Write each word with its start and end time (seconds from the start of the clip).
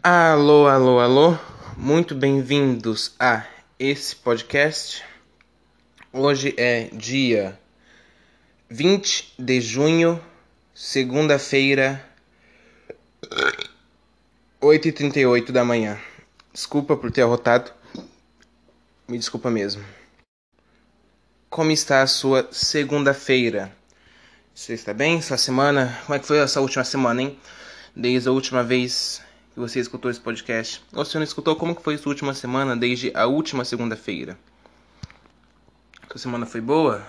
Alô, 0.00 0.66
alô, 0.66 0.98
alô, 0.98 1.38
muito 1.76 2.14
bem-vindos 2.14 3.14
a 3.20 3.44
esse 3.78 4.16
podcast. 4.16 5.04
Hoje 6.12 6.54
é 6.56 6.84
dia 6.92 7.56
20 8.68 9.34
de 9.38 9.60
junho, 9.60 10.20
segunda-feira, 10.74 12.04
8h38 14.60 15.52
da 15.52 15.64
manhã. 15.64 16.00
Desculpa 16.52 16.96
por 16.96 17.12
ter 17.12 17.22
arrotado, 17.22 17.70
me 19.06 19.18
desculpa 19.18 19.50
mesmo. 19.50 19.84
Como 21.48 21.70
está 21.70 22.02
a 22.02 22.08
sua 22.08 22.48
segunda-feira? 22.50 23.70
Você 24.52 24.74
está 24.74 24.92
bem? 24.92 25.22
Sua 25.22 25.36
semana? 25.36 25.96
Como 26.06 26.16
é 26.16 26.18
que 26.18 26.26
foi 26.26 26.38
essa 26.38 26.60
última 26.60 26.82
semana, 26.82 27.22
hein? 27.22 27.38
Desde 27.94 28.28
a 28.28 28.32
última 28.32 28.64
vez 28.64 29.22
que 29.52 29.60
você 29.60 29.80
escutou 29.80 30.10
esse 30.10 30.20
podcast. 30.20 30.82
Ou 30.92 31.04
se 31.04 31.16
não 31.16 31.22
escutou, 31.22 31.56
como 31.56 31.74
que 31.76 31.82
foi 31.82 31.96
sua 31.98 32.10
última 32.10 32.34
semana 32.34 32.76
desde 32.76 33.12
a 33.14 33.26
última 33.26 33.64
segunda-feira? 33.64 34.38
Sua 36.08 36.18
semana 36.18 36.46
foi 36.46 36.60
boa? 36.60 37.06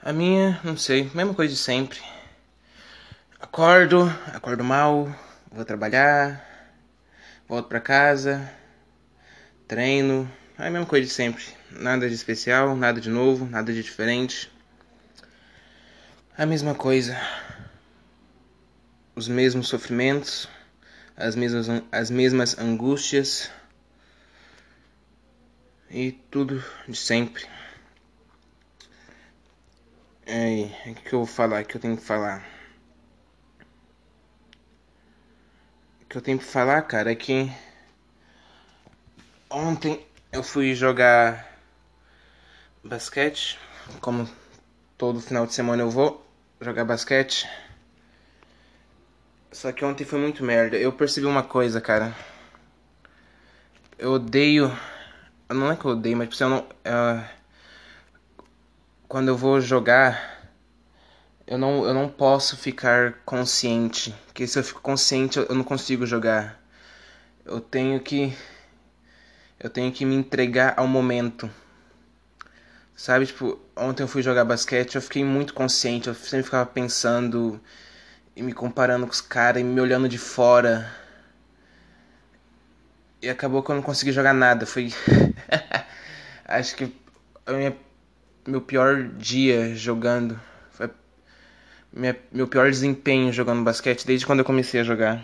A 0.00 0.12
minha, 0.12 0.60
não 0.64 0.76
sei, 0.76 1.10
mesma 1.14 1.34
coisa 1.34 1.54
de 1.54 1.58
sempre. 1.58 2.00
Acordo, 3.40 4.02
acordo 4.32 4.64
mal, 4.64 5.14
vou 5.50 5.64
trabalhar, 5.64 6.44
volto 7.48 7.68
para 7.68 7.80
casa, 7.80 8.50
treino, 9.68 10.30
é 10.58 10.66
a 10.66 10.70
mesma 10.70 10.86
coisa 10.86 11.06
de 11.06 11.12
sempre. 11.12 11.44
Nada 11.70 12.08
de 12.08 12.14
especial, 12.14 12.76
nada 12.76 13.00
de 13.00 13.08
novo, 13.08 13.46
nada 13.46 13.72
de 13.72 13.82
diferente. 13.82 14.50
A 16.36 16.46
mesma 16.46 16.74
coisa. 16.74 17.16
Os 19.14 19.28
mesmos 19.28 19.68
sofrimentos, 19.68 20.48
as 21.16 21.36
mesmas, 21.36 21.68
as 21.90 22.10
mesmas 22.10 22.58
angústias 22.58 23.50
e 25.90 26.12
tudo 26.30 26.64
de 26.88 26.96
sempre. 26.96 27.46
É, 30.24 30.90
o 30.90 30.94
que 30.94 31.12
eu 31.12 31.18
vou 31.20 31.26
falar? 31.26 31.62
O 31.62 31.66
que 31.66 31.76
eu 31.76 31.80
tenho 31.80 31.96
que 31.96 32.02
falar? 32.02 32.46
O 36.00 36.06
que 36.06 36.16
eu 36.16 36.22
tenho 36.22 36.38
que 36.38 36.44
falar, 36.44 36.82
cara, 36.82 37.12
é 37.12 37.14
que 37.14 37.52
ontem 39.50 40.06
eu 40.32 40.42
fui 40.42 40.74
jogar 40.74 41.58
basquete, 42.82 43.58
como 44.00 44.28
todo 44.96 45.20
final 45.20 45.46
de 45.46 45.54
semana 45.54 45.82
eu 45.82 45.90
vou 45.90 46.24
jogar 46.60 46.84
basquete. 46.84 47.48
Só 49.52 49.70
que 49.70 49.84
ontem 49.84 50.04
foi 50.04 50.18
muito 50.18 50.42
merda. 50.42 50.78
Eu 50.78 50.92
percebi 50.92 51.26
uma 51.26 51.42
coisa, 51.42 51.78
cara. 51.78 52.16
Eu 53.98 54.12
odeio. 54.12 54.74
Não 55.50 55.70
é 55.70 55.76
que 55.76 55.84
eu 55.84 55.90
odeio, 55.90 56.16
mas 56.16 56.30
tipo, 56.30 56.42
eu 56.42 56.48
não. 56.48 56.60
Uh, 56.60 57.24
quando 59.06 59.28
eu 59.28 59.36
vou 59.36 59.60
jogar, 59.60 60.50
eu 61.46 61.58
não, 61.58 61.84
eu 61.84 61.92
não 61.92 62.08
posso 62.08 62.56
ficar 62.56 63.12
consciente. 63.26 64.14
Porque 64.26 64.46
se 64.46 64.58
eu 64.58 64.64
fico 64.64 64.80
consciente, 64.80 65.38
eu 65.38 65.54
não 65.54 65.64
consigo 65.64 66.06
jogar. 66.06 66.58
Eu 67.44 67.60
tenho 67.60 68.00
que. 68.00 68.34
Eu 69.60 69.68
tenho 69.68 69.92
que 69.92 70.06
me 70.06 70.14
entregar 70.14 70.74
ao 70.78 70.88
momento. 70.88 71.50
Sabe, 72.96 73.26
tipo, 73.26 73.60
ontem 73.76 74.02
eu 74.02 74.08
fui 74.08 74.22
jogar 74.22 74.46
basquete, 74.46 74.94
eu 74.94 75.02
fiquei 75.02 75.24
muito 75.24 75.52
consciente, 75.52 76.08
eu 76.08 76.14
sempre 76.14 76.44
ficava 76.44 76.64
pensando 76.64 77.60
e 78.34 78.42
me 78.42 78.52
comparando 78.52 79.06
com 79.06 79.12
os 79.12 79.20
caras 79.20 79.60
e 79.60 79.64
me 79.64 79.80
olhando 79.80 80.08
de 80.08 80.18
fora. 80.18 80.90
E 83.20 83.28
acabou 83.28 83.62
que 83.62 83.70
eu 83.70 83.76
não 83.76 83.82
consegui 83.82 84.12
jogar 84.12 84.32
nada. 84.32 84.66
Foi. 84.66 84.92
Acho 86.44 86.74
que 86.74 86.92
minha, 87.48 87.76
meu 88.46 88.60
pior 88.60 89.04
dia 89.04 89.74
jogando. 89.74 90.40
Foi 90.70 90.90
minha, 91.92 92.18
meu 92.32 92.48
pior 92.48 92.70
desempenho 92.70 93.32
jogando 93.32 93.62
basquete 93.62 94.06
desde 94.06 94.26
quando 94.26 94.40
eu 94.40 94.44
comecei 94.44 94.80
a 94.80 94.84
jogar. 94.84 95.22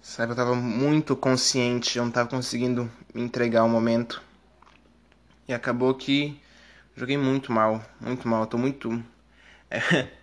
Sabe, 0.00 0.32
eu 0.32 0.36
tava 0.36 0.54
muito 0.54 1.14
consciente, 1.14 1.98
eu 1.98 2.04
não 2.04 2.10
tava 2.10 2.30
conseguindo 2.30 2.90
me 3.12 3.22
entregar 3.22 3.60
ao 3.60 3.68
momento. 3.68 4.22
E 5.46 5.52
acabou 5.52 5.94
que 5.94 6.40
joguei 6.96 7.16
muito 7.16 7.52
mal, 7.52 7.84
muito 8.00 8.26
mal. 8.26 8.42
Eu 8.42 8.46
tô 8.46 8.58
muito. 8.58 9.04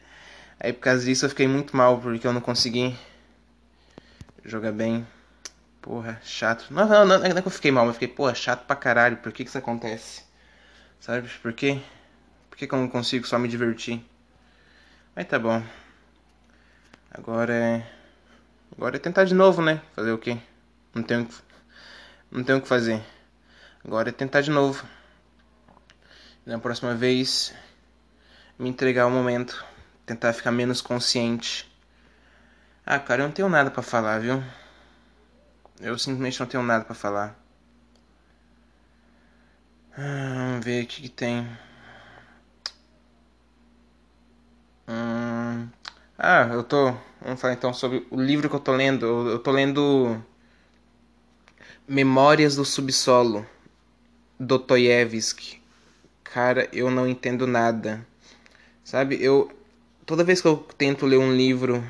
Aí 0.66 0.74
por 0.74 0.80
causa 0.80 1.06
disso 1.06 1.26
eu 1.26 1.30
fiquei 1.30 1.48
muito 1.48 1.78
mal, 1.78 2.02
porque 2.02 2.26
eu 2.26 2.34
não 2.34 2.42
consegui 2.42 2.98
jogar 4.44 4.72
bem. 4.72 5.06
Porra, 5.80 6.20
chato. 6.24 6.66
Não, 6.72 6.88
não, 6.88 7.06
não, 7.06 7.20
não 7.20 7.26
é 7.38 7.40
que 7.40 7.48
eu 7.48 7.52
fiquei 7.52 7.72
mal, 7.72 7.86
mas 7.86 7.98
fiquei, 7.98 8.08
porra, 8.08 8.34
chato 8.34 8.66
pra 8.66 8.76
caralho. 8.76 9.18
Por 9.18 9.32
que 9.32 9.44
que 9.44 9.50
isso 9.50 9.60
acontece? 9.60 10.24
Sabe? 11.00 11.30
Por 11.44 11.54
quê? 11.54 11.80
Por 12.50 12.58
que, 12.58 12.66
que 12.66 12.74
eu 12.74 12.80
não 12.80 12.90
consigo 12.90 13.28
só 13.28 13.38
me 13.38 13.48
divertir? 13.48 14.04
Mas 15.16 15.28
tá 15.28 15.38
bom. 15.38 15.64
Agora 17.12 17.54
é. 17.54 17.88
Agora 18.76 18.96
é 18.96 19.00
tentar 19.00 19.26
de 19.26 19.36
novo, 19.36 19.62
né? 19.62 19.84
Fazer 19.94 20.14
o 20.14 20.18
quê? 20.18 20.36
Não 20.96 21.04
tenho, 21.04 21.30
não 22.32 22.44
tenho 22.44 22.58
o 22.58 22.62
que 22.64 22.68
fazer. 22.68 23.04
Agora 23.84 24.10
é 24.10 24.12
tentar 24.12 24.42
de 24.42 24.50
novo. 24.50 24.84
Na 26.44 26.58
próxima 26.58 26.96
vez, 26.96 27.54
me 28.58 28.68
entregar 28.68 29.04
ao 29.04 29.12
momento 29.12 29.64
tentar 30.06 30.34
ficar 30.34 30.52
menos 30.52 30.82
consciente. 30.82 31.70
Ah, 32.86 33.00
cara, 33.00 33.24
eu 33.24 33.28
não 33.28 33.34
tenho 33.34 33.50
nada 33.50 33.72
para 33.72 33.82
falar, 33.82 34.20
viu? 34.20 34.44
Eu 35.80 35.98
simplesmente 35.98 36.40
não 36.40 36.48
tenho 36.48 36.64
nada 36.64 36.86
para 36.86 36.96
falar. 36.96 37.36
Ah, 39.98 40.50
vamos 40.50 40.66
ver 40.66 40.84
o 40.84 40.88
que, 40.88 41.02
que 41.04 41.10
tem. 41.10 41.48
Hum... 44.88 45.68
Ah, 46.18 46.48
eu 46.52 46.64
tô. 46.64 46.94
Vamos 47.22 47.42
falar 47.42 47.54
então 47.54 47.74
sobre 47.74 48.06
o 48.10 48.22
livro 48.22 48.50
que 48.50 48.56
eu 48.56 48.60
tô 48.60 48.72
lendo. 48.74 49.06
Eu, 49.06 49.28
eu 49.32 49.40
tô 49.40 49.52
lendo. 49.52 50.22
Memórias 51.88 52.56
do 52.56 52.66
Subsolo, 52.66 53.46
Dostoiévski. 54.40 55.62
Cara, 56.24 56.70
eu 56.72 56.90
não 56.90 57.08
entendo 57.08 57.46
nada. 57.48 58.06
Sabe, 58.84 59.22
eu 59.22 59.52
toda 60.06 60.24
vez 60.24 60.42
que 60.42 60.48
eu 60.48 60.58
tento 60.78 61.06
ler 61.06 61.18
um 61.18 61.36
livro 61.36 61.84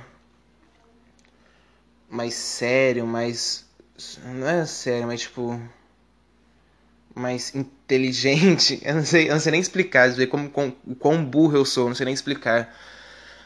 mais 2.10 2.34
sério, 2.34 3.06
mais. 3.06 3.66
Não 4.24 4.48
é 4.48 4.66
sério, 4.66 5.08
mas 5.08 5.22
tipo. 5.22 5.60
Mais 7.14 7.54
inteligente. 7.56 8.82
Eu 8.84 8.96
não 8.96 9.06
sei, 9.06 9.30
eu 9.30 9.34
não 9.34 9.40
sei 9.40 9.52
nem 9.54 9.62
explicar, 9.62 10.10
ver 10.12 10.28
como, 10.28 10.50
como, 10.50 10.76
o 10.86 10.96
quão 10.96 11.24
burro 11.24 11.56
eu 11.56 11.64
sou, 11.64 11.88
não 11.88 11.96
sei 11.96 12.04
nem 12.04 12.14
explicar. 12.14 12.76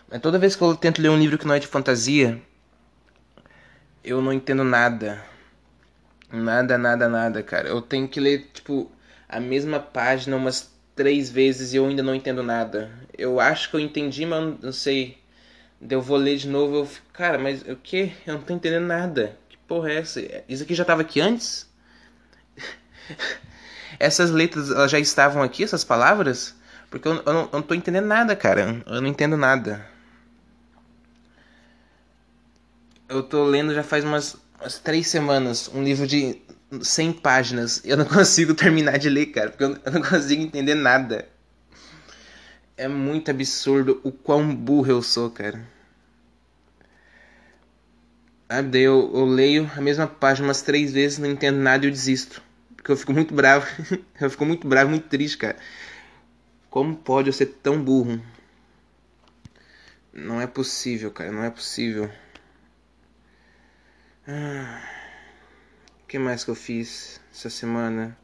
Mas 0.09 0.21
toda 0.21 0.39
vez 0.39 0.55
que 0.55 0.63
eu 0.63 0.75
tento 0.75 0.99
ler 0.99 1.09
um 1.09 1.19
livro 1.19 1.37
que 1.37 1.45
não 1.45 1.53
é 1.53 1.59
de 1.59 1.67
fantasia, 1.67 2.41
eu 4.03 4.23
não 4.23 4.33
entendo 4.33 4.63
nada. 4.63 5.23
Nada, 6.31 6.79
nada, 6.79 7.07
nada, 7.07 7.43
cara. 7.43 7.69
Eu 7.69 7.79
tenho 7.79 8.07
que 8.07 8.19
ler, 8.19 8.49
tipo, 8.51 8.91
a 9.27 9.39
mesma 9.39 9.79
página 9.79 10.35
umas 10.35 10.71
três 10.99 11.29
vezes 11.29 11.71
e 11.71 11.77
eu 11.77 11.85
ainda 11.85 12.03
não 12.03 12.13
entendo 12.13 12.43
nada. 12.43 12.91
Eu 13.17 13.39
acho 13.39 13.69
que 13.69 13.75
eu 13.77 13.79
entendi, 13.79 14.25
mas 14.25 14.59
não 14.61 14.73
sei. 14.73 15.17
Eu 15.89 16.01
vou 16.01 16.17
ler 16.17 16.35
de 16.35 16.49
novo 16.49 16.75
eu 16.75 16.85
fico, 16.85 17.07
cara, 17.13 17.39
mas 17.39 17.61
o 17.61 17.77
que? 17.77 18.11
Eu 18.27 18.33
não 18.33 18.41
tô 18.41 18.53
entendendo 18.53 18.85
nada. 18.85 19.37
Que 19.47 19.57
porra 19.59 19.91
é 19.91 19.95
essa? 19.99 20.21
Isso 20.49 20.63
aqui 20.63 20.75
já 20.75 20.83
tava 20.83 20.99
aqui 20.99 21.21
antes? 21.21 21.69
Essas 23.97 24.29
letras 24.29 24.71
elas 24.71 24.91
já 24.91 24.99
estavam 24.99 25.41
aqui, 25.41 25.63
essas 25.63 25.85
palavras? 25.85 26.53
Porque 26.89 27.07
eu, 27.07 27.15
eu, 27.25 27.33
não, 27.33 27.41
eu 27.43 27.49
não 27.53 27.61
tô 27.61 27.73
entendendo 27.73 28.05
nada, 28.05 28.35
cara. 28.35 28.83
Eu 28.85 29.01
não 29.01 29.07
entendo 29.07 29.37
nada. 29.37 29.85
Eu 33.07 33.23
tô 33.23 33.45
lendo 33.45 33.73
já 33.73 33.83
faz 33.83 34.03
umas, 34.03 34.35
umas 34.59 34.79
três 34.79 35.07
semanas 35.07 35.69
um 35.73 35.81
livro 35.81 36.05
de 36.05 36.41
100 36.81 37.13
páginas. 37.13 37.81
Eu 37.83 37.97
não 37.97 38.05
consigo 38.05 38.53
terminar 38.53 38.97
de 38.97 39.09
ler, 39.09 39.27
cara, 39.27 39.49
porque 39.49 39.63
eu 39.63 39.91
não 39.91 40.01
consigo 40.01 40.41
entender 40.41 40.75
nada. 40.75 41.27
É 42.77 42.87
muito 42.87 43.29
absurdo 43.29 43.99
o 44.03 44.11
quão 44.11 44.55
burro 44.55 44.91
eu 44.91 45.01
sou, 45.01 45.29
cara. 45.29 45.67
Sabe, 48.47 48.69
daí 48.69 48.81
eu, 48.81 49.11
eu 49.13 49.25
leio 49.25 49.69
a 49.75 49.81
mesma 49.81 50.07
página 50.07 50.47
umas 50.47 50.61
três 50.61 50.93
vezes, 50.93 51.19
não 51.19 51.29
entendo 51.29 51.57
nada 51.57 51.85
e 51.85 51.89
eu 51.89 51.91
desisto. 51.91 52.41
Porque 52.75 52.91
eu 52.91 52.97
fico 52.97 53.13
muito 53.13 53.33
bravo. 53.33 53.67
eu 54.19 54.29
fico 54.29 54.45
muito 54.45 54.67
bravo, 54.67 54.89
muito 54.89 55.07
triste, 55.07 55.37
cara. 55.37 55.57
Como 56.69 56.95
pode 56.95 57.27
eu 57.27 57.33
ser 57.33 57.47
tão 57.47 57.81
burro? 57.83 58.21
Não 60.13 60.41
é 60.41 60.47
possível, 60.47 61.11
cara, 61.11 61.31
não 61.31 61.43
é 61.43 61.49
possível. 61.49 62.09
Ah 64.27 64.98
que 66.09 66.17
mais 66.17 66.43
que 66.43 66.49
eu 66.49 66.55
fiz 66.55 67.21
essa 67.31 67.51
semana? 67.51 68.17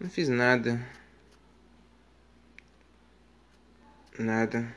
Não 0.00 0.08
fiz 0.08 0.26
nada. 0.26 0.80
Nada. 4.18 4.74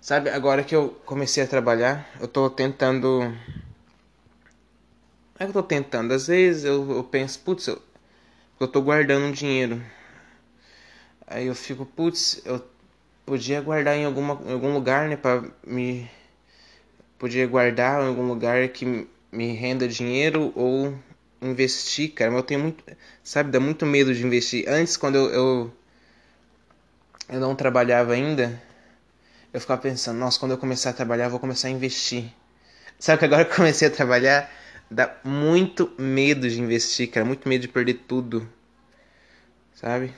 Sabe, 0.00 0.30
agora 0.30 0.64
que 0.64 0.74
eu 0.74 0.88
comecei 1.06 1.44
a 1.44 1.46
trabalhar, 1.46 2.10
eu 2.20 2.26
tô 2.26 2.50
tentando 2.50 3.32
é 5.38 5.44
que 5.44 5.50
eu 5.50 5.52
tô 5.52 5.62
tentando. 5.62 6.12
Às 6.12 6.26
vezes 6.26 6.64
eu, 6.64 6.90
eu 6.90 7.04
penso, 7.04 7.38
putz, 7.38 7.68
eu, 7.68 7.80
eu 8.58 8.66
tô 8.66 8.82
guardando 8.82 9.26
um 9.26 9.32
dinheiro. 9.32 9.80
Aí 11.24 11.46
eu 11.46 11.54
fico, 11.54 11.86
putz, 11.86 12.42
eu 12.44 12.64
podia 13.24 13.60
guardar 13.60 13.96
em, 13.96 14.04
alguma, 14.04 14.40
em 14.44 14.52
algum 14.52 14.74
lugar, 14.74 15.08
né? 15.08 15.16
Pra 15.16 15.44
me. 15.64 16.10
Podia 17.16 17.46
guardar 17.46 18.02
em 18.02 18.08
algum 18.08 18.26
lugar 18.26 18.68
que 18.70 19.06
me 19.30 19.52
renda 19.52 19.86
dinheiro 19.86 20.52
ou 20.56 20.98
investir, 21.46 22.12
cara. 22.12 22.30
Mas 22.30 22.40
eu 22.40 22.46
tenho 22.46 22.60
muito. 22.60 22.84
Sabe, 23.22 23.50
dá 23.50 23.60
muito 23.60 23.86
medo 23.86 24.14
de 24.14 24.24
investir. 24.24 24.68
Antes, 24.68 24.96
quando 24.96 25.16
eu, 25.16 25.30
eu, 25.30 25.72
eu 27.28 27.40
não 27.40 27.54
trabalhava 27.54 28.12
ainda, 28.12 28.60
eu 29.52 29.60
ficava 29.60 29.80
pensando, 29.80 30.18
nossa, 30.18 30.38
quando 30.38 30.52
eu 30.52 30.58
começar 30.58 30.90
a 30.90 30.92
trabalhar, 30.92 31.24
eu 31.26 31.30
vou 31.30 31.40
começar 31.40 31.68
a 31.68 31.70
investir. 31.70 32.32
Sabe 32.98 33.18
que 33.18 33.24
agora 33.24 33.44
que 33.44 33.52
eu 33.52 33.56
comecei 33.56 33.88
a 33.88 33.90
trabalhar, 33.90 34.50
dá 34.90 35.16
muito 35.24 35.92
medo 35.98 36.48
de 36.48 36.60
investir, 36.60 37.10
cara. 37.10 37.24
Muito 37.24 37.48
medo 37.48 37.62
de 37.62 37.68
perder 37.68 37.94
tudo. 38.08 38.48
Sabe? 39.74 40.12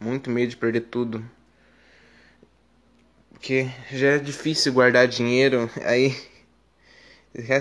Muito 0.00 0.30
medo 0.30 0.50
de 0.50 0.56
perder 0.56 0.82
tudo. 0.82 1.24
Porque 3.30 3.68
já 3.92 4.08
é 4.08 4.18
difícil 4.18 4.72
guardar 4.72 5.06
dinheiro. 5.06 5.70
Aí. 5.84 6.33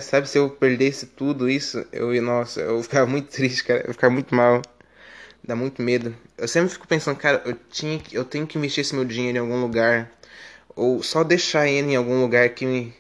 Sabe, 0.02 0.30
se 0.30 0.38
eu 0.38 0.50
perdesse 0.52 1.08
tudo 1.08 1.50
isso, 1.50 1.84
eu 1.92 2.22
nossa, 2.22 2.62
eu 2.62 2.82
ficava 2.84 3.08
muito 3.10 3.30
triste, 3.30 3.64
cara. 3.64 3.84
Eu 3.88 3.94
ficava 3.94 4.14
muito 4.14 4.34
mal. 4.36 4.62
Dá 5.44 5.56
muito 5.56 5.82
medo. 5.82 6.16
Eu 6.38 6.48
sempre 6.48 6.70
fico 6.70 6.88
pensando, 6.88 7.18
cara, 7.18 7.42
eu, 7.46 7.58
tinha, 7.70 8.02
eu 8.12 8.24
tenho 8.24 8.48
que 8.48 8.58
investir 8.58 8.82
esse 8.82 8.96
meu 8.96 9.04
dinheiro 9.06 9.38
em 9.38 9.42
algum 9.42 9.60
lugar. 9.62 10.12
Ou 10.76 11.04
só 11.04 11.24
deixar 11.24 11.68
ele 11.68 11.92
em 11.94 11.96
algum 11.96 12.22
lugar 12.22 12.50
que 12.50 12.66
me 12.66 12.94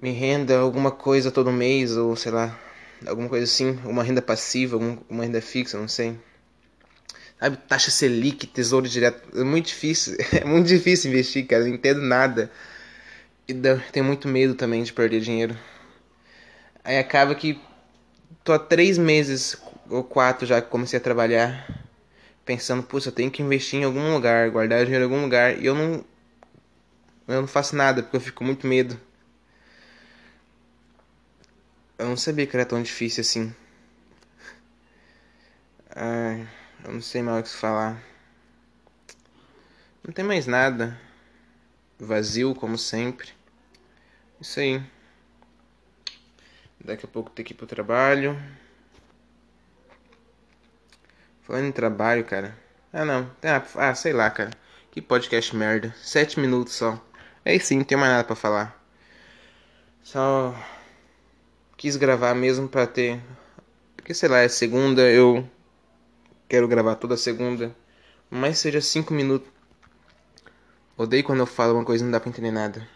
me 0.00 0.12
renda 0.12 0.58
alguma 0.58 0.90
coisa 0.90 1.30
todo 1.30 1.50
mês, 1.52 1.96
ou 1.96 2.14
sei 2.14 2.30
lá, 2.30 2.58
alguma 3.06 3.28
coisa 3.28 3.44
assim, 3.44 3.78
uma 3.84 4.02
renda 4.02 4.22
passiva, 4.22 4.76
uma 5.08 5.24
renda 5.24 5.40
fixa, 5.40 5.78
não 5.78 5.88
sei. 5.88 6.16
Sabe, 7.38 7.56
taxa 7.68 7.90
Selic, 7.90 8.46
tesouro 8.46 8.88
direto, 8.88 9.38
é 9.38 9.44
muito 9.44 9.66
difícil, 9.66 10.16
é 10.32 10.44
muito 10.44 10.66
difícil 10.66 11.10
investir, 11.10 11.46
cara, 11.46 11.64
não 11.64 11.74
entendo 11.74 12.00
nada. 12.00 12.50
E 13.48 13.54
tenho 13.92 14.04
muito 14.04 14.28
medo 14.28 14.54
também 14.54 14.82
de 14.82 14.92
perder 14.92 15.22
dinheiro. 15.22 15.56
Aí 16.84 16.98
acaba 16.98 17.34
que 17.34 17.58
tô 18.44 18.52
há 18.52 18.58
três 18.58 18.98
meses 18.98 19.56
ou 19.88 20.04
quatro 20.04 20.46
já 20.46 20.60
que 20.60 20.68
comecei 20.68 20.98
a 20.98 21.02
trabalhar, 21.02 21.66
pensando, 22.44 22.82
puxa, 22.82 23.08
eu 23.08 23.12
tenho 23.12 23.30
que 23.30 23.42
investir 23.42 23.80
em 23.80 23.84
algum 23.84 24.12
lugar, 24.12 24.50
guardar 24.50 24.84
dinheiro 24.84 25.06
em 25.06 25.08
algum 25.08 25.22
lugar, 25.22 25.58
e 25.58 25.64
eu 25.64 25.74
não, 25.74 26.04
eu 27.26 27.40
não 27.40 27.48
faço 27.48 27.74
nada, 27.74 28.02
porque 28.02 28.16
eu 28.18 28.20
fico 28.20 28.44
muito 28.44 28.66
medo. 28.66 29.00
Eu 31.98 32.06
não 32.06 32.18
sabia 32.18 32.46
que 32.46 32.54
era 32.54 32.66
tão 32.66 32.82
difícil 32.82 33.22
assim. 33.22 33.54
Ai, 35.96 36.46
eu 36.84 36.92
não 36.92 37.00
sei 37.00 37.22
mais 37.22 37.40
o 37.40 37.42
que 37.44 37.56
falar. 37.56 38.02
Não 40.04 40.12
tem 40.12 40.22
mais 40.24 40.46
nada. 40.46 41.00
Vazio, 41.98 42.54
como 42.54 42.76
sempre. 42.76 43.37
Isso 44.40 44.60
aí. 44.60 44.82
Daqui 46.84 47.04
a 47.04 47.08
pouco 47.08 47.30
tem 47.30 47.44
que 47.44 47.52
ir 47.52 47.56
pro 47.56 47.66
trabalho. 47.66 48.40
Falando 51.42 51.66
em 51.66 51.72
trabalho, 51.72 52.24
cara. 52.24 52.56
Ah, 52.92 53.04
não. 53.04 53.30
Ah, 53.42 53.62
ah, 53.74 53.94
sei 53.94 54.12
lá, 54.12 54.30
cara. 54.30 54.50
Que 54.90 55.02
podcast 55.02 55.54
merda. 55.56 55.94
Sete 56.02 56.38
minutos 56.38 56.74
só. 56.74 57.02
É 57.44 57.58
sim, 57.58 57.78
não 57.78 57.84
tem 57.84 57.98
mais 57.98 58.12
nada 58.12 58.24
pra 58.24 58.36
falar. 58.36 58.78
Só 60.02 60.54
quis 61.76 61.96
gravar 61.96 62.34
mesmo 62.34 62.68
para 62.68 62.86
ter. 62.86 63.20
Porque 63.96 64.14
sei 64.14 64.28
lá, 64.28 64.38
é 64.38 64.48
segunda, 64.48 65.02
eu 65.02 65.48
quero 66.48 66.68
gravar 66.68 66.94
toda 66.96 67.16
segunda. 67.16 67.74
Mas 68.30 68.58
seja 68.58 68.80
cinco 68.80 69.12
minutos. 69.14 69.48
Odeio 70.96 71.24
quando 71.24 71.40
eu 71.40 71.46
falo 71.46 71.74
uma 71.74 71.84
coisa 71.84 72.02
e 72.02 72.06
não 72.06 72.12
dá 72.12 72.20
pra 72.20 72.28
entender 72.28 72.50
nada. 72.50 72.86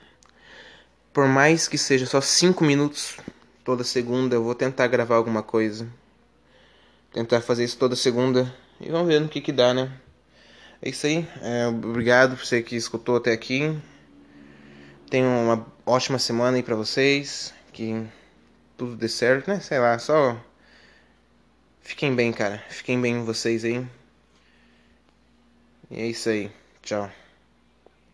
Por 1.12 1.28
mais 1.28 1.68
que 1.68 1.76
seja 1.76 2.06
só 2.06 2.20
cinco 2.20 2.64
minutos 2.64 3.18
toda 3.62 3.84
segunda, 3.84 4.34
eu 4.34 4.42
vou 4.42 4.54
tentar 4.54 4.86
gravar 4.86 5.16
alguma 5.16 5.42
coisa. 5.42 5.86
Tentar 7.12 7.42
fazer 7.42 7.64
isso 7.64 7.76
toda 7.76 7.94
segunda. 7.94 8.52
E 8.80 8.90
vamos 8.90 9.08
ver 9.08 9.20
no 9.20 9.28
que 9.28 9.40
que 9.40 9.52
dá, 9.52 9.74
né? 9.74 9.92
É 10.80 10.88
isso 10.88 11.06
aí. 11.06 11.28
É, 11.42 11.66
obrigado 11.68 12.36
por 12.36 12.46
você 12.46 12.62
que 12.62 12.74
escutou 12.74 13.16
até 13.16 13.32
aqui. 13.32 13.78
Tenham 15.10 15.44
uma 15.44 15.66
ótima 15.84 16.18
semana 16.18 16.56
aí 16.56 16.62
pra 16.62 16.74
vocês. 16.74 17.52
Que 17.72 18.06
tudo 18.76 18.96
dê 18.96 19.08
certo, 19.08 19.48
né? 19.48 19.60
Sei 19.60 19.78
lá, 19.78 19.98
só. 19.98 20.36
Fiquem 21.82 22.14
bem, 22.14 22.32
cara. 22.32 22.64
Fiquem 22.70 23.00
bem 23.00 23.22
vocês 23.22 23.64
aí. 23.64 23.86
E 25.90 26.00
é 26.00 26.06
isso 26.06 26.30
aí. 26.30 26.50
Tchau. 26.82 27.21